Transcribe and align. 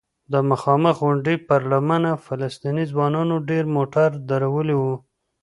د 0.31 0.33
مخامخ 0.49 0.95
غونډۍ 1.03 1.37
پر 1.47 1.61
لمنه 1.71 2.11
فلسطینی 2.25 2.85
ځوانانو 2.91 3.35
ډېر 3.49 3.63
موټر 3.75 4.09
درولي 4.29 4.75
وو. 4.81 4.95